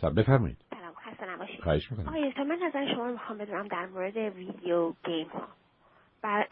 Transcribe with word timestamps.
سب 0.00 0.20
بفرمایید. 0.20 0.56
سلام 0.70 0.94
خسته 0.94 1.30
نباشید. 1.30 1.60
خواهش 1.60 1.90
می‌کنم. 1.90 2.08
آقای 2.08 2.32
من 2.44 2.58
نظر 2.62 2.94
شما 2.94 3.06
رو 3.06 3.12
می‌خوام 3.12 3.38
بدونم 3.38 3.68
در 3.68 3.86
مورد 3.86 4.16
ویدیو 4.16 4.92
گیم 5.04 5.26
ها. 5.26 5.48
بر 6.22 6.46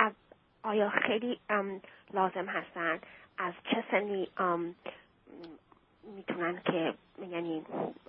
آیا 0.62 0.90
خیلی 1.06 1.38
لازم 2.14 2.46
هستن؟ 2.48 2.98
از 3.38 3.54
چه 3.70 3.84
سنی 3.90 4.28
می‌تونن 6.16 6.60
که 6.64 6.94
یعنی 7.30 7.62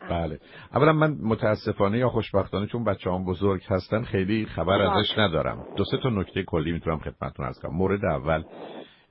بله. 0.09 0.39
اولا 0.73 0.93
من 0.93 1.17
متاسفانه 1.21 1.97
یا 1.97 2.09
خوشبختانه 2.09 2.67
چون 2.67 2.83
بچه 2.83 3.11
هم 3.11 3.25
بزرگ 3.25 3.63
هستن 3.67 4.03
خیلی 4.03 4.45
خبر. 4.45 4.81
ازش 4.81 5.17
ندارم. 5.17 5.65
دو 5.75 5.83
سه 5.91 5.97
تا 6.03 6.09
نکته 6.09 6.43
کلی 6.43 6.71
می‌تونم 6.71 6.97
خدمتتون 6.97 7.45
ارز 7.45 7.59
کنم. 7.59 7.75
مورد 7.75 8.05
اول 8.05 8.43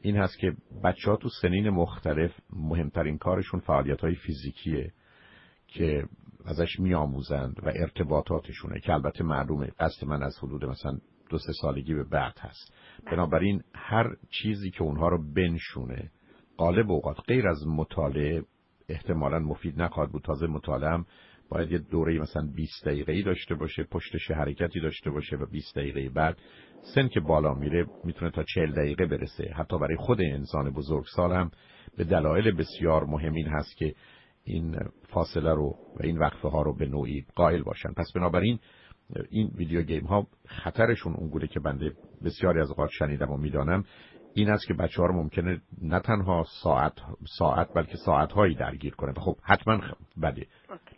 این 0.00 0.16
هست 0.16 0.38
که 0.38 0.52
بچه 0.84 1.10
ها 1.10 1.16
تو 1.16 1.28
سنین 1.42 1.70
مختلف 1.70 2.32
مهمترین 2.52 3.18
کارشون 3.18 3.60
فعالیت 3.60 4.00
های 4.00 4.14
فیزیکیه. 4.14 4.92
که 5.66 6.04
ازش 6.44 6.80
میآموزند 6.80 7.60
و 7.62 7.72
ارتباطاتشونه 7.76 8.80
که 8.80 8.92
البته 8.92 9.24
معلومه 9.24 9.66
قصد 9.80 10.04
من 10.06 10.22
از 10.22 10.38
حدود 10.42 10.64
مثلا 10.64 10.98
دو 11.30 11.38
سه 11.38 11.52
سالگی 11.60 11.94
به 11.94 12.04
بعد 12.04 12.38
هست. 12.38 12.74
بنابراین 13.06 13.62
هر 13.74 14.16
چیزی 14.30 14.70
که 14.70 14.82
اونها 14.82 15.08
رو 15.08 15.32
بنشونه 15.32 16.10
غالب 16.58 16.90
اوقات 16.90 17.16
غیر 17.28 17.48
از 17.48 17.66
مطالعه 17.66 18.42
احتمالا 18.88 19.38
مفید 19.38 19.82
نخواهد 19.82 20.12
بود. 20.12 20.22
تازه 20.22 20.46
مطالعه 20.46 20.90
هم 20.90 21.06
باید 21.48 21.72
یه 21.72 21.78
دوره 21.78 22.18
مثلا 22.18 22.48
20 22.54 22.84
دقیقه 22.84 23.12
ای 23.12 23.22
داشته 23.22 23.54
باشه 23.54 23.82
پشتش 23.82 24.30
حرکتی 24.30 24.80
داشته 24.80 25.10
باشه 25.10 25.36
و 25.36 25.46
20 25.46 25.78
دقیقه 25.78 26.08
بعد 26.08 26.38
سن 26.94 27.08
که 27.08 27.20
بالا 27.20 27.54
میره 27.54 27.86
می‌تونه 28.04 28.30
تا 28.30 28.42
40 28.42 28.72
دقیقه 28.72 29.06
برسه. 29.06 29.52
حتی 29.56 29.78
برای 29.78 29.96
خود 29.96 30.20
انسان 30.20 30.70
بزرگسال 30.70 31.32
هم 31.32 31.50
به 31.96 32.04
دلایل 32.04 32.50
بسیار 32.50 33.04
مهم 33.04 33.32
این 33.32 33.48
هست 33.48 33.76
که 33.76 33.94
این 34.46 34.76
فاصله 35.08 35.54
رو 35.54 35.74
و 36.00 36.02
این 36.02 36.18
وقفه 36.18 36.48
ها 36.48 36.62
رو 36.62 36.76
به 36.76 36.86
نوعی 36.86 37.26
قائل 37.34 37.62
باشن. 37.62 37.92
پس 37.92 38.12
بنابراین 38.14 38.58
این 39.30 39.50
ویدیو 39.56 39.82
گیم 39.82 40.04
ها 40.04 40.26
خطرشون 40.46 41.14
اونگونه 41.14 41.46
که 41.46 41.60
بنده 41.60 41.92
بسیاری 42.24 42.60
از 42.60 42.68
اوقات 42.68 42.90
شنیدم 42.90 43.30
و 43.30 43.36
می‌دانم. 43.36 43.84
این 44.34 44.50
است 44.50 44.66
که 44.66 44.74
بچه 44.74 45.02
ها 45.02 45.06
رو 45.06 45.14
ممکنه 45.14 45.60
نه 45.82 46.00
تنها 46.00 46.44
ساعت 46.62 46.92
ساعت 47.38 47.68
بلکه 47.74 47.96
ساعت 47.96 48.32
هایی 48.32 48.54
درگیر 48.54 48.94
کنه. 48.94 49.12
خب 49.12 49.36
حتما 49.42 49.80
بده. 50.22 50.46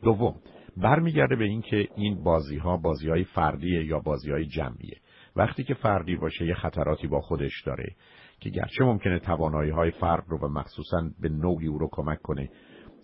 دوم 0.02 0.34
برمیگرده 0.76 1.36
به 1.36 1.44
این 1.44 1.62
که 1.62 1.88
این 1.96 2.24
بازی 2.24 2.56
ها 2.56 2.76
بازی 2.76 3.08
های 3.08 3.24
فردیه 3.24 3.84
یا 3.84 3.98
بازی 3.98 4.30
های 4.30 4.46
جمعیه. 4.46 4.96
وقتی 5.36 5.64
که 5.64 5.74
فردی 5.74 6.16
باشه 6.16 6.46
یه 6.46 6.54
خطراتی 6.54 7.06
با 7.06 7.20
خودش 7.20 7.62
داره 7.66 7.96
که 8.40 8.50
گرچه 8.50 8.84
ممکنه 8.84 9.18
توانایی 9.18 9.70
های 9.70 9.90
فرد 9.90 10.24
رو 10.28 10.38
و 10.38 10.48
مخصوصا 10.48 11.10
به 11.20 11.28
نوعی 11.28 11.66
او 11.66 11.78
رو 11.78 11.88
کمک 11.92 12.22
کنه 12.22 12.50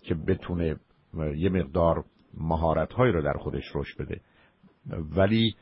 که 0.07 0.15
بتونه 0.15 0.75
یه 1.35 1.49
مقدار 1.49 2.03
مهارت 2.37 2.91
رو 2.91 3.21
در 3.21 3.33
خودش 3.33 3.63
رشد 3.75 4.01
بده. 4.01 4.21
ولی 5.15 5.55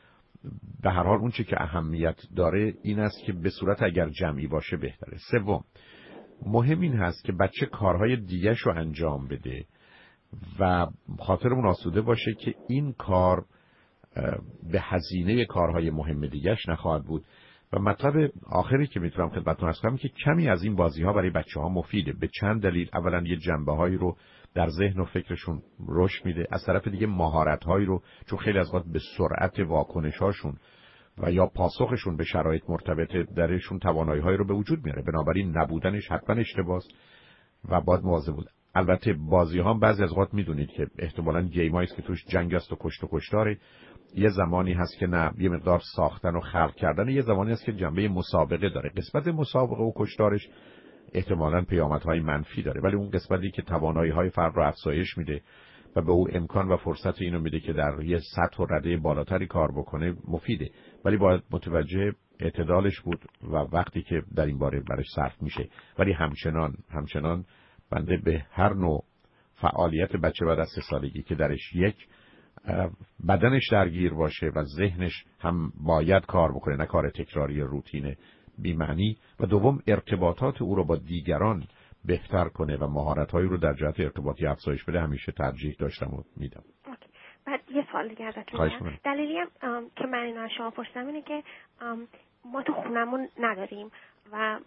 به 0.82 0.90
هر 0.90 1.02
حال 1.02 1.18
اون 1.18 1.30
چی 1.30 1.44
که 1.44 1.62
اهمیت 1.62 2.16
داره 2.36 2.74
این 2.82 3.00
است 3.00 3.24
که 3.26 3.32
به 3.32 3.50
صورت 3.50 3.82
اگر 3.82 4.08
جمعی 4.08 4.46
باشه 4.46 4.76
بهتره. 4.76 5.18
سوم 5.30 5.64
مهم 6.46 6.80
این 6.80 6.94
هست 6.94 7.24
که 7.24 7.32
بچه 7.32 7.66
کارهای 7.66 8.16
دیگرش 8.16 8.58
رو 8.58 8.78
انجام 8.78 9.28
بده 9.28 9.64
و 10.60 10.86
خاطرمون 11.18 11.66
آسوده 11.66 12.00
باشه 12.00 12.34
که 12.34 12.54
این 12.68 12.92
کار 12.92 13.44
به 14.72 14.80
هزینه 14.80 15.44
کارهای 15.44 15.90
مهم 15.90 16.26
دیگرش 16.26 16.68
نخواهد 16.68 17.04
بود. 17.04 17.24
و 17.72 17.78
مطلب 17.78 18.30
آخری 18.46 18.86
که 18.86 19.00
می‌تونم 19.00 19.28
خدمتتون 19.28 19.66
ارز 19.66 19.80
کنم 19.80 19.96
که 19.96 20.08
کمی 20.08 20.48
از 20.48 20.64
این 20.64 20.76
بازی 20.76 21.02
ها 21.02 21.12
برای 21.12 21.30
بچه 21.30 21.60
ها 21.60 21.68
مفیده. 21.68 22.12
به 22.12 22.28
چند 22.40 22.62
دلیل. 22.62 22.90
اولا 22.94 23.22
یه 23.26 23.36
جنبه 23.36 23.72
هایی 23.72 23.96
رو 23.96 24.16
در 24.54 24.68
ذهن 24.68 25.00
و 25.00 25.04
فکرشون 25.04 25.62
رشد 25.88 26.24
میده. 26.26 26.46
از 26.50 26.64
طرف 26.66 26.88
دیگه 26.88 27.06
مهارت 27.06 27.64
هایی 27.64 27.86
رو 27.86 28.02
چون 28.26 28.38
خیلی 28.38 28.58
از 28.58 28.74
وقت 28.74 28.84
به 28.92 29.00
سرعت 29.18 29.60
واکنش 29.60 30.16
هاشون 30.16 30.56
و 31.18 31.32
یا 31.32 31.46
پاسخشون 31.46 32.16
به 32.16 32.24
شرایط 32.24 32.62
مرتبط 32.68 33.12
درشون 33.36 33.78
توانایی 33.78 34.20
هایی 34.22 34.36
رو 34.36 34.46
به 34.46 34.54
وجود 34.54 34.84
میاره. 34.84 35.02
بنابراین 35.02 35.58
نبودنش 35.58 36.12
حتما 36.12 36.36
اشتباس 36.36 36.88
و 37.68 37.80
باید 37.80 38.04
مواظب 38.04 38.32
بود. 38.32 38.48
البته 38.74 39.12
بازی 39.12 39.58
ها 39.58 39.74
بعضی 39.74 40.02
از 40.02 40.10
اوقات 40.10 40.34
می‌دونید 40.34 40.68
که 40.68 40.86
احتمالاً 40.98 41.42
گیم 41.42 41.86
که 41.86 42.02
توش 42.02 42.24
جنگ 42.28 42.54
است 42.54 42.72
و 42.72 42.76
کشت 42.80 43.04
و 43.04 43.08
کشتاره. 43.12 43.58
یه 44.14 44.28
زمانی 44.28 44.72
هست 44.72 44.98
که 44.98 45.06
نه 45.06 45.30
یه 45.38 45.48
مقدار 45.48 45.80
ساختن 45.96 46.36
و 46.36 46.40
خلق 46.40 46.74
کردن 46.74 47.08
یه 47.08 47.22
زمانی 47.22 47.52
هست 47.52 47.64
که 47.64 47.72
جنبه 47.72 48.08
مسابقه 48.08 48.68
داره. 48.68 48.90
قسمت 48.96 49.28
مسابقه 49.28 49.82
و 49.82 49.92
کشتارش 49.96 50.48
احتمالاً 51.12 51.62
پیامدهای 51.62 52.20
منفی 52.20 52.62
داره. 52.62 52.80
ولی 52.80 52.96
اون 52.96 53.10
قسمتی 53.10 53.50
که 53.50 53.62
توانایی 53.62 54.10
های 54.10 54.30
فرد 54.30 54.56
رو 54.56 54.62
افزایش 54.62 55.18
میده 55.18 55.40
و 55.96 56.02
به 56.02 56.12
او 56.12 56.28
امکان 56.32 56.68
و 56.68 56.76
فرصت 56.76 57.22
اینو 57.22 57.40
میده 57.40 57.60
که 57.60 57.72
در 57.72 58.02
یه 58.02 58.18
سطح 58.34 58.62
و 58.62 58.66
رده 58.70 58.96
بالاتری 58.96 59.46
کار 59.46 59.72
بکنه 59.72 60.16
مفیده. 60.28 60.70
ولی 61.04 61.16
باید 61.16 61.42
متوجه 61.50 62.12
اعتدالش 62.40 63.00
بود 63.00 63.20
و 63.42 63.56
وقتی 63.56 64.02
که 64.02 64.22
در 64.36 64.46
این 64.46 64.58
باره 64.58 64.80
برش 64.80 65.06
صرف 65.16 65.42
میشه. 65.42 65.68
ولی 65.98 66.12
همچنان 66.12 66.74
همچنان 66.90 67.44
بنده 67.90 68.16
به 68.16 68.46
هر 68.50 68.74
نوع 68.74 69.04
فعالیت 69.54 70.16
بچه 70.16 70.44
بعد 70.44 70.58
از 70.58 70.68
سالگی 70.90 71.22
که 71.22 71.34
درش 71.34 71.74
یک 71.74 71.96
بدنش 73.28 73.62
درگیر 73.72 74.14
باشه 74.14 74.46
و 74.46 74.62
ذهنش 74.62 75.24
هم 75.40 75.72
باید 75.84 76.26
کار 76.26 76.52
بکنه 76.52 76.76
نه 76.76 76.86
کار 76.86 77.10
تکراری 77.10 77.60
روتین 77.60 78.16
بیمعنی. 78.58 79.16
و 79.40 79.46
دوم 79.46 79.78
ارتباطات 79.86 80.62
او 80.62 80.74
رو 80.74 80.84
با 80.84 80.96
دیگران 80.96 81.64
بهتر 82.04 82.48
کنه 82.48 82.76
و 82.76 82.86
مهارت‌هایی 82.86 83.48
رو 83.48 83.56
در 83.56 83.74
جهت 83.74 84.00
ارتباطی 84.00 84.46
افزایش 84.46 84.84
بده. 84.84 85.00
همیشه 85.00 85.32
ترجیح 85.32 85.76
داشتم 85.78 86.14
و 86.14 86.22
میدم. 86.36 86.62
بعد 87.46 87.60
یه 87.70 87.86
سوال 87.92 88.08
دیگه 88.08 88.24
ازتون. 88.24 88.98
دلیلی 89.04 89.38
هم 89.38 89.90
که 89.96 90.06
من 90.06 90.18
این 90.18 90.38
از 90.38 90.50
شما 90.56 90.70
پرسیدم 90.70 91.06
اینه 91.06 91.22
که 91.22 91.42
ما 92.44 92.62
تو 92.62 92.72
خونمون 92.72 93.28
نداریم 93.38 93.90
و 94.32 94.60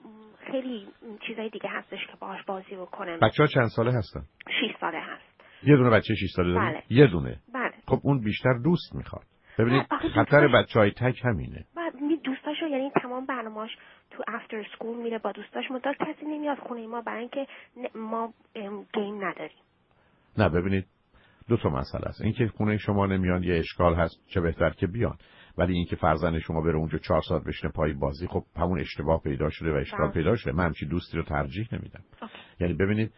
خیلی 0.51 0.87
چیزای 1.27 1.49
دیگه 1.49 1.69
هستش 1.69 2.07
که 2.07 2.17
باهاش 2.19 2.43
بازی 2.45 2.75
بکنم 2.75 3.19
بچه 3.19 3.43
ها 3.43 3.47
چند 3.47 3.67
ساله 3.75 3.91
هستن؟ 3.93 4.21
6 4.45 4.79
ساله 4.79 4.99
هست. 4.99 5.23
یه 5.63 5.75
دونه 5.75 5.89
بچه 5.89 6.15
6 6.15 6.31
ساله 6.35 6.53
داریم 6.53 6.71
بله. 6.71 6.83
یه 6.89 7.07
دونه. 7.07 7.39
خب 7.87 7.99
اون 8.03 8.19
بیشتر 8.19 8.53
دوست 8.53 8.95
می‌خواد. 8.95 9.25
ببینید 9.59 9.85
خطر 10.15 10.47
بچه 10.47 10.79
های 10.79 10.91
تک 10.91 11.25
همینه. 11.25 11.65
می 12.01 12.17
دوستاشو 12.17 12.67
یعنی 12.67 12.91
تمام 13.01 13.25
برنامه‌اش 13.25 13.69
تو 14.11 14.23
افتر 14.27 14.63
سکول 14.75 14.97
میره 14.97 15.19
با 15.19 15.31
دوستاش 15.31 15.71
مدار 15.71 15.95
کسی 15.95 16.25
نمیاد 16.25 16.57
خونه 16.57 16.87
ما 16.87 17.01
برای 17.01 17.19
اینکه 17.19 17.47
ما 17.95 18.33
گیم 18.93 19.25
نداریم. 19.25 19.57
نه 20.37 20.49
ببینید 20.49 20.85
دو 21.49 21.57
تا 21.57 21.69
مسئله 21.69 22.05
است. 22.05 22.21
اینکه 22.21 22.47
خونه 22.47 22.77
شما 22.77 23.05
نمیان 23.05 23.43
یه 23.43 23.55
اشکال 23.55 23.95
هست 23.95 24.27
چه 24.27 24.41
بهتر 24.41 24.69
که 24.69 24.87
بیان. 24.87 25.17
ولی 25.57 25.73
اینکه 25.73 25.95
فرزند 25.95 26.39
شما 26.39 26.61
بره 26.61 26.75
اونجا 26.75 26.97
چهار 26.97 27.21
ساعت 27.21 27.43
بشینه 27.43 27.71
پای 27.71 27.93
بازی 27.93 28.27
خب 28.27 28.43
همون 28.55 28.79
اشتباه 28.79 29.21
پیدا 29.21 29.49
شده 29.49 29.71
و 29.71 29.75
اشکال 29.75 30.05
بله. 30.05 30.11
پیدا 30.11 30.35
شده. 30.35 30.51
من 30.51 30.65
همچین 30.65 30.89
دوستی 30.89 31.17
رو 31.17 31.23
ترجیح 31.23 31.67
نمیدم. 31.71 32.01
یعنی 32.59 32.73
ببینید 32.73 33.13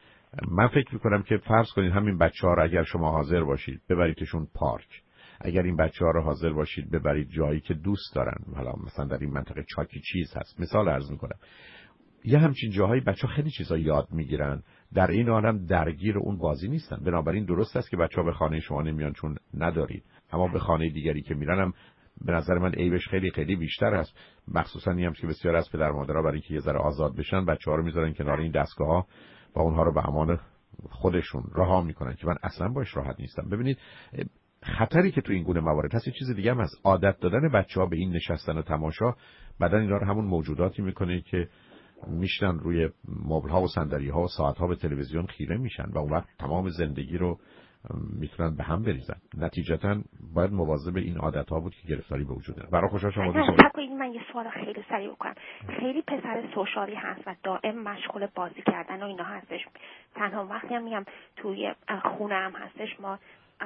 من 0.47 0.67
فکر 0.67 0.93
می‌کنم 0.93 1.23
که 1.23 1.37
فرض 1.37 1.67
کنید 1.75 1.91
همین 1.91 2.17
بچه 2.17 2.47
ها 2.47 2.53
رو 2.53 2.63
اگر 2.63 2.83
شما 2.83 3.11
حاضر 3.11 3.43
باشید 3.43 3.81
ببریدشون 3.89 4.47
پارک. 4.55 5.03
اگر 5.41 5.61
این 5.61 5.75
بچه 5.75 6.05
ها 6.05 6.11
رو 6.11 6.21
حاضر 6.21 6.49
باشید 6.49 6.91
ببرید 6.91 7.29
جایی 7.29 7.59
که 7.59 7.73
دوست 7.73 8.15
دارن. 8.15 8.37
حالا 8.55 8.73
مثلا 8.85 9.05
در 9.05 9.17
این 9.17 9.29
منطقه 9.29 9.65
چاکی 9.75 10.01
چیز 10.11 10.37
هست. 10.37 10.59
مثال 10.59 10.89
عرض 10.89 11.11
می‌کنم. 11.11 11.37
یه 12.23 12.39
همچین 12.39 12.71
جاهایی 12.71 13.01
بچه 13.01 13.27
ها 13.27 13.33
خیلی 13.33 13.49
چیزا 13.49 13.77
یاد 13.77 14.07
می‌گیرن. 14.11 14.63
در 14.93 15.11
این 15.11 15.29
عالم 15.29 15.65
درگیر 15.65 16.17
اون 16.17 16.37
بازی 16.37 16.67
نیستن. 16.67 16.97
بنابراین 17.05 17.45
درست 17.45 17.77
است 17.77 17.89
که 17.89 17.97
بچه 17.97 18.15
ها 18.15 18.23
به 18.23 18.31
خانه 18.31 18.59
شما 18.59 18.81
نمیان 18.81 19.13
چون 19.13 19.35
ندارید 19.53 20.03
اما 20.31 20.47
به 20.47 20.59
خانه 20.59 20.89
دیگری 20.89 21.21
که 21.21 21.35
میرن 21.35 21.59
هم 21.59 21.73
به 22.25 22.31
نظر 22.31 22.57
من 22.57 22.71
عیبش 22.71 23.07
خیلی 23.07 23.31
خیلی 23.31 23.55
بیشتر 23.55 23.95
است 23.95 24.17
مخصوصا 24.47 24.91
این 24.91 25.05
هم 25.05 25.13
که 25.13 25.27
بسیار 25.27 25.55
از 25.55 25.69
پدر 25.73 25.91
مادرها 25.91 26.21
برای 26.21 26.33
اینکه 26.33 26.53
یه 26.53 26.59
ذره 26.59 26.79
آزاد 26.79 27.15
بشن 27.15 27.45
بچه 27.45 27.71
ها 27.71 27.77
رو 27.77 27.83
می‌ذارن 27.83 28.13
کنار 28.13 28.39
این 28.39 28.51
دستگاه 28.51 29.07
و 29.55 29.59
اونها 29.59 29.83
رو 29.83 29.93
به 29.93 30.07
امان 30.07 30.39
خودشون 30.89 31.43
رها 31.55 31.81
می‌کنن 31.81 32.13
که 32.13 32.27
من 32.27 32.35
اصلا 32.43 32.67
باش 32.67 32.97
راحت 32.97 33.19
نیستم. 33.19 33.49
ببینید 33.49 33.77
خطری 34.63 35.11
که 35.11 35.21
تو 35.21 35.33
این 35.33 35.43
گونه 35.43 35.59
موارد 35.59 35.95
هست 35.95 36.07
یه 36.07 36.13
چیز 36.19 36.31
دیگه 36.35 36.51
هم 36.51 36.61
هست. 36.61 36.81
عادت 36.83 37.19
دادن 37.19 37.51
بچه 37.51 37.79
ها 37.79 37.85
به 37.85 37.95
این 37.97 38.15
نشستن 38.15 38.57
و 38.57 38.61
تماشا 38.61 39.15
بعدا 39.59 39.77
اینا 39.77 39.97
رو 39.97 40.05
همون 40.07 40.25
موجوداتی 40.25 40.81
می‌کنه 40.81 41.21
که 41.21 41.49
میشنن 42.07 42.59
روی 42.59 42.89
مبل 43.25 43.49
ها 43.49 43.61
و 43.61 43.67
صندلی 43.67 44.09
ها 44.09 44.21
و 44.21 44.27
ساعت 44.27 44.57
ها 44.57 44.67
به 44.67 44.75
تلویزیون 44.75 45.25
خیره 45.25 45.57
میشن 45.57 45.89
و 45.89 45.97
اون 45.97 46.11
وقت 46.11 46.27
تمام 46.39 46.69
زندگی 46.69 47.17
رو 47.17 47.39
می‌تونن 48.19 48.55
به 48.55 48.63
هم 48.63 48.83
بریزن. 48.83 49.17
نتیجتا 49.37 49.95
باید 50.33 50.51
مواظب 50.51 50.97
این 50.97 51.17
عادت 51.17 51.49
ها 51.49 51.59
بود 51.59 51.75
که 51.75 51.87
گرفتاری 51.87 52.23
به 52.23 52.33
وجود 52.33 52.55
داره 52.55 52.69
برای 52.69 52.89
خوشحال 52.89 53.11
شما 53.11 53.23
اگر 53.23 53.45
دو 53.45 53.57
صبر 53.57 53.69
کنید 53.69 53.91
من 53.91 54.13
یه 54.13 54.21
سوال 54.33 54.49
خیلی 54.49 54.83
سریع 54.89 55.09
بکنم. 55.09 55.35
خیلی 55.79 56.01
پسر 56.01 56.43
سوشالی 56.55 56.95
هست 56.95 57.21
و 57.25 57.35
دائم 57.43 57.79
مشغول 57.79 58.27
بازی 58.35 58.61
کردن 58.61 59.03
و 59.03 59.05
اینا 59.05 59.23
هستش. 59.23 59.65
تنها 60.15 60.45
وقتی 60.45 60.75
هم 60.75 60.83
میگم 60.83 61.05
توی 61.35 61.73
خونه 62.03 62.35
هم 62.35 62.51
هستش 62.51 62.99
ما 62.99 63.19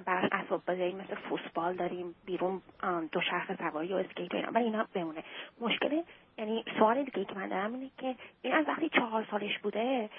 براش 0.06 0.30
اسباب 0.32 0.62
بازی 0.68 0.92
مثل 0.94 1.16
فوتبال 1.16 1.76
داریم 1.76 2.16
بیرون 2.26 2.62
آم، 2.84 3.10
دو 3.12 3.22
شرخ 3.22 3.56
سواری 3.58 3.94
و 3.94 3.96
اسکیت 3.96 4.34
و 4.34 4.38
اینا 4.38 4.52
ولی 4.52 4.64
اینا 4.64 4.88
بمونه. 4.94 5.24
مشکل 5.62 6.02
یعنی 6.38 6.64
سوال 6.80 7.04
دیگه 7.04 7.26
که 7.26 7.36
من 7.36 7.48
دارم 7.48 7.74
اینه 7.74 7.90
که 7.98 8.16
این 8.42 8.54
از 8.54 8.66
وقتی 8.68 8.90
چهار 8.90 9.28
سالش 9.32 9.60
بوده 9.60 10.10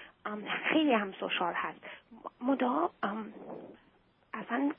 خیلی 0.73 0.93
هم 0.93 1.13
سوشال 1.13 1.53
هست. 1.55 1.81
مدا 2.41 2.91
اصلا 4.47 4.73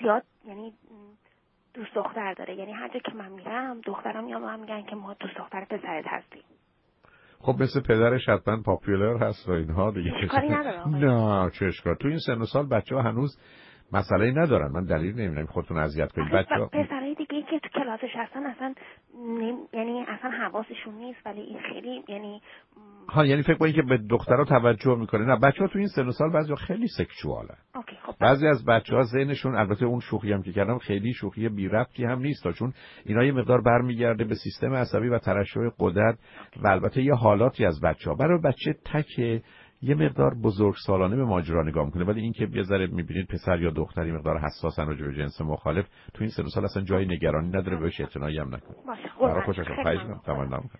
زیاد 0.00 0.22
یعنی 0.44 0.72
دوست 1.74 1.94
دختر 1.94 2.34
داره. 2.34 2.54
یعنی 2.54 2.72
هر 2.72 2.88
جا 2.88 3.00
که 3.00 3.12
من 3.14 3.28
میرم 3.28 3.80
دخترم 3.80 4.24
میان 4.24 4.42
هم 4.42 4.60
میگن 4.60 4.82
که 4.82 4.96
ما 4.96 5.14
دوست 5.14 5.36
دختر 5.36 5.64
پسرت 5.64 6.04
هستیم. 6.06 6.42
خب 7.40 7.62
مثل 7.62 7.80
پدرش 7.80 8.28
حتما 8.28 8.62
پاپیولر 8.62 9.16
هست 9.16 9.48
و 9.48 9.52
اینها 9.52 9.90
دیگه. 9.90 10.12
اشکالی 10.22 10.48
نداره 10.48 10.88
نه 11.04 11.50
چه 11.50 11.66
اشکال. 11.66 11.94
تو 11.94 12.08
این 12.08 12.18
سن 12.18 12.40
و 12.40 12.44
سال 12.44 12.66
بچه 12.66 12.94
ها 12.94 13.02
هنوز 13.02 13.38
مسئله 13.94 14.30
ندارن. 14.30 14.72
من 14.72 14.84
دلیل 14.84 15.14
نمی‌دونم 15.20 15.46
خودتون 15.46 15.78
اذیت 15.78 16.12
کنید. 16.12 16.32
بچه 16.32 16.54
ها 16.54 16.66
پسرای 16.66 17.14
دیگه 17.14 17.42
که 17.42 17.58
تو 17.58 17.68
کلاسش 17.68 18.10
هستن 18.14 18.46
اصلا 18.46 18.74
یعنی 19.72 20.04
اصلا 20.08 20.30
حواسشون 20.30 20.94
نیست 20.94 21.26
ولی 21.26 21.40
این 21.40 21.58
خیلی 21.72 22.04
یعنی 22.08 22.42
ها 23.08 23.26
یعنی 23.26 23.42
فکر 23.42 23.54
کنید 23.54 23.74
که 23.74 23.82
به 23.82 23.98
دخترها 24.10 24.44
توجه 24.44 24.94
می‌کنه. 24.94 25.24
نه 25.24 25.36
بچه 25.36 25.58
ها 25.60 25.66
تو 25.66 25.78
این 25.78 25.88
سن 25.88 26.06
و 26.06 26.12
سال 26.12 26.32
بعضی 26.32 26.54
خیلی 26.54 26.88
سکشوالن 26.88 27.56
خب 28.06 28.14
بعضی 28.20 28.46
از 28.46 28.64
بچه 28.64 28.96
ها 28.96 29.02
ذهنشون 29.02 29.54
البته 29.54 29.84
اون 29.84 30.00
شوخی 30.00 30.32
هم 30.32 30.42
که 30.42 30.52
کردم 30.52 30.78
خیلی 30.78 31.12
شوخی 31.12 31.48
بی 31.48 31.68
ربطی 31.68 32.04
هم 32.04 32.18
نیست 32.18 32.50
چون 32.52 32.72
اینا 33.04 33.24
یه 33.24 33.32
مقدار 33.32 33.60
برمیگرده 33.60 34.24
به 34.24 34.34
سیستم 34.34 34.74
عصبی 34.74 35.08
و 35.08 35.18
ترشح 35.18 35.60
قدرت 35.78 36.18
و 36.62 36.68
البته 36.68 37.02
یه 37.02 37.14
حالاتی 37.14 37.66
از 37.66 37.80
بچه 37.80 38.10
ها 38.10 38.16
برای 38.16 38.40
بچه 38.40 38.74
تک 38.84 39.42
یه 39.84 39.94
مقدار 39.94 40.34
بزرگ 40.34 40.74
سالانه 40.86 41.16
به 41.16 41.24
ماجرا 41.24 41.62
نگاه 41.62 41.86
می‌کنه 41.86 42.04
ولی 42.04 42.20
اینکه 42.20 42.48
یه 42.52 42.62
ذره 42.62 42.86
می‌بینید 42.86 43.26
پسر 43.26 43.60
یا 43.60 43.70
دختری 43.70 44.12
مقدار 44.12 44.38
حساسن 44.38 44.86
راجع 44.86 45.06
به 45.06 45.14
جنس 45.14 45.40
مخالف 45.40 45.86
تو 46.14 46.24
این 46.24 46.30
سن 46.30 46.46
سال 46.54 46.64
اصلا 46.64 46.82
جای 46.82 47.06
نگرانی 47.06 47.48
نداره 47.48 47.76
بهش 47.76 48.00
اعتنایی 48.00 48.38
هم 48.38 48.54
نکنه 48.54 48.76
باشه 49.20 49.64
خوشحال 49.64 50.18
تمام 50.26 50.70